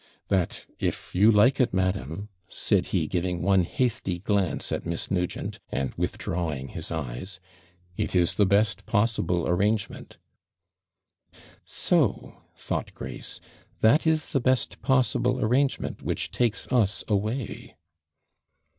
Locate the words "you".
1.13-1.31